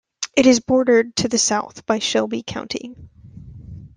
It 0.35 0.47
is 0.47 0.61
bordered 0.61 1.15
to 1.17 1.27
the 1.27 1.37
south 1.37 1.85
by 1.85 1.99
Shelby 1.99 2.41
County. 2.41 2.95